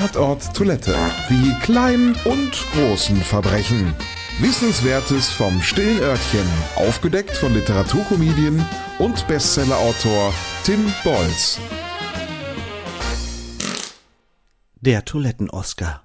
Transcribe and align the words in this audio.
Tatort 0.00 0.56
Toilette. 0.56 0.96
Die 1.28 1.52
kleinen 1.60 2.16
und 2.24 2.52
großen 2.72 3.18
Verbrechen. 3.18 3.94
Wissenswertes 4.38 5.28
vom 5.28 5.60
stillen 5.60 6.00
Örtchen. 6.00 6.46
Aufgedeckt 6.76 7.36
von 7.36 7.52
Literaturkomedien 7.52 8.64
und 8.98 9.28
Bestsellerautor 9.28 10.32
Tim 10.64 10.90
Bolz. 11.04 11.60
Der 14.80 15.04
Toiletten-Oscar. 15.04 16.02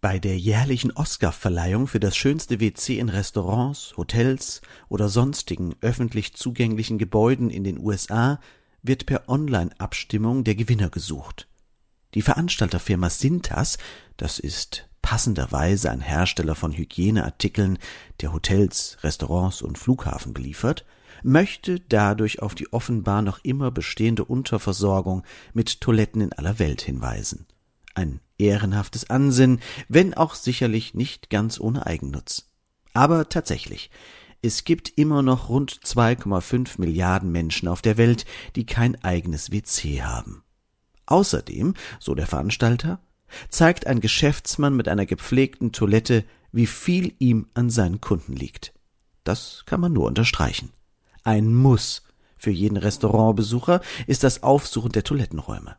Bei 0.00 0.20
der 0.20 0.38
jährlichen 0.38 0.92
Oscar-Verleihung 0.92 1.88
für 1.88 1.98
das 1.98 2.16
schönste 2.16 2.60
WC 2.60 3.00
in 3.00 3.08
Restaurants, 3.08 3.92
Hotels 3.96 4.60
oder 4.88 5.08
sonstigen 5.08 5.74
öffentlich 5.80 6.34
zugänglichen 6.34 6.98
Gebäuden 6.98 7.50
in 7.50 7.64
den 7.64 7.80
USA 7.80 8.38
wird 8.82 9.04
per 9.04 9.28
Online-Abstimmung 9.28 10.44
der 10.44 10.54
Gewinner 10.54 10.90
gesucht. 10.90 11.48
Die 12.16 12.22
Veranstalterfirma 12.22 13.10
Sintas, 13.10 13.76
das 14.16 14.38
ist 14.38 14.88
passenderweise 15.02 15.90
ein 15.90 16.00
Hersteller 16.00 16.54
von 16.54 16.72
Hygieneartikeln, 16.72 17.78
der 18.22 18.32
Hotels, 18.32 18.96
Restaurants 19.02 19.60
und 19.60 19.76
Flughafen 19.76 20.32
beliefert, 20.32 20.86
möchte 21.22 21.78
dadurch 21.78 22.40
auf 22.40 22.54
die 22.54 22.72
offenbar 22.72 23.20
noch 23.20 23.40
immer 23.44 23.70
bestehende 23.70 24.24
Unterversorgung 24.24 25.24
mit 25.52 25.82
Toiletten 25.82 26.22
in 26.22 26.32
aller 26.32 26.58
Welt 26.58 26.80
hinweisen. 26.80 27.44
Ein 27.94 28.20
ehrenhaftes 28.38 29.10
Ansinnen, 29.10 29.60
wenn 29.90 30.14
auch 30.14 30.36
sicherlich 30.36 30.94
nicht 30.94 31.28
ganz 31.28 31.60
ohne 31.60 31.84
Eigennutz. 31.84 32.48
Aber 32.94 33.28
tatsächlich, 33.28 33.90
es 34.40 34.64
gibt 34.64 34.88
immer 34.96 35.20
noch 35.20 35.50
rund 35.50 35.70
2,5 35.84 36.80
Milliarden 36.80 37.30
Menschen 37.30 37.68
auf 37.68 37.82
der 37.82 37.98
Welt, 37.98 38.24
die 38.54 38.64
kein 38.64 39.04
eigenes 39.04 39.52
WC 39.52 40.02
haben. 40.02 40.45
Außerdem, 41.06 41.74
so 41.98 42.14
der 42.14 42.26
Veranstalter, 42.26 43.00
zeigt 43.48 43.86
ein 43.86 44.00
Geschäftsmann 44.00 44.76
mit 44.76 44.88
einer 44.88 45.06
gepflegten 45.06 45.72
Toilette, 45.72 46.24
wie 46.52 46.66
viel 46.66 47.14
ihm 47.18 47.48
an 47.54 47.70
seinen 47.70 48.00
Kunden 48.00 48.34
liegt. 48.34 48.72
Das 49.24 49.64
kann 49.66 49.80
man 49.80 49.92
nur 49.92 50.06
unterstreichen. 50.06 50.70
Ein 51.22 51.54
Muss 51.54 52.02
für 52.36 52.50
jeden 52.50 52.76
Restaurantbesucher 52.76 53.80
ist 54.06 54.22
das 54.22 54.42
Aufsuchen 54.42 54.92
der 54.92 55.04
Toilettenräume. 55.04 55.76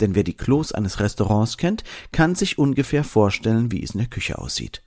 Denn 0.00 0.14
wer 0.14 0.24
die 0.24 0.36
Klos 0.36 0.72
eines 0.72 1.00
Restaurants 1.00 1.58
kennt, 1.58 1.84
kann 2.12 2.34
sich 2.34 2.58
ungefähr 2.58 3.04
vorstellen, 3.04 3.70
wie 3.70 3.82
es 3.82 3.90
in 3.90 3.98
der 3.98 4.08
Küche 4.08 4.38
aussieht. 4.38 4.82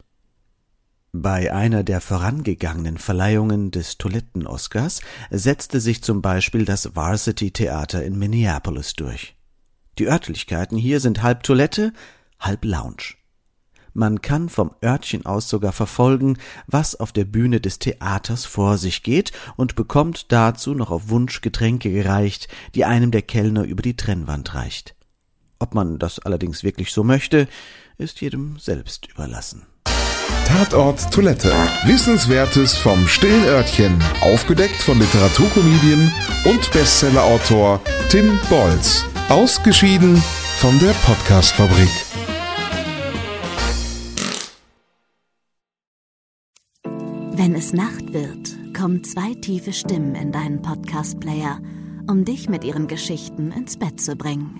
Bei 1.12 1.54
einer 1.54 1.84
der 1.84 2.02
vorangegangenen 2.02 2.98
Verleihungen 2.98 3.70
des 3.70 4.00
Toiletten-Oscars 4.00 5.02
setzte 5.30 5.80
sich 5.80 6.02
zum 6.02 6.24
Beispiel 6.24 6.66
das 6.66 6.96
Varsity 6.96 7.52
Theater 7.52 8.04
in 8.04 8.18
Minneapolis 8.18 8.94
durch. 8.96 9.36
Die 10.00 10.08
Örtlichkeiten 10.08 10.78
hier 10.78 11.00
sind 11.00 11.22
halb 11.22 11.44
Toilette, 11.44 11.94
halb 12.40 12.66
Lounge. 12.66 13.16
Man 13.94 14.22
kann 14.22 14.50
vom 14.50 14.72
Örtchen 14.84 15.26
aus 15.26 15.48
sogar 15.48 15.72
verfolgen, 15.72 16.38
was 16.66 17.00
auf 17.00 17.12
der 17.12 17.26
Bühne 17.26 17.62
des 17.62 17.78
Theaters 17.78 18.44
vor 18.46 18.80
sich 18.80 19.04
geht 19.04 19.32
und 19.56 19.76
bekommt 19.76 20.32
dazu 20.32 20.74
noch 20.74 20.90
auf 20.90 21.10
Wunsch 21.10 21.42
Getränke 21.42 21.92
gereicht, 21.92 22.48
die 22.74 22.86
einem 22.86 23.12
der 23.12 23.22
Kellner 23.22 23.64
über 23.64 23.84
die 23.84 23.96
Trennwand 23.96 24.56
reicht. 24.56 24.96
Ob 25.60 25.76
man 25.76 26.00
das 26.00 26.18
allerdings 26.20 26.64
wirklich 26.64 26.92
so 26.92 27.04
möchte, 27.04 27.48
ist 27.98 28.20
jedem 28.22 28.58
selbst 28.58 29.08
überlassen. 29.12 29.68
Tatort 30.48 31.12
Toilette. 31.14 31.54
Wissenswertes 31.86 32.76
vom 32.76 33.08
stillen 33.08 33.46
Örtchen. 33.46 34.04
Aufgedeckt 34.22 34.82
von 34.82 35.00
Literaturkomedien 35.00 36.12
und 36.46 36.72
Bestsellerautor 36.72 37.80
Tim 38.10 38.40
Bolz. 38.50 39.06
Ausgeschieden 39.30 40.18
von 40.58 40.78
der 40.80 40.92
Podcastfabrik. 41.06 41.90
Wenn 47.32 47.56
es 47.56 47.74
Nacht 47.74 48.14
wird, 48.14 48.76
kommen 48.78 49.04
zwei 49.04 49.34
tiefe 49.34 49.74
Stimmen 49.74 50.14
in 50.16 50.32
deinen 50.32 50.62
Podcast-Player, 50.62 51.60
um 52.08 52.26
dich 52.26 52.50
mit 52.50 52.64
ihren 52.64 52.88
Geschichten 52.88 53.52
ins 53.52 53.78
Bett 53.78 54.00
zu 54.00 54.16
bringen. 54.16 54.60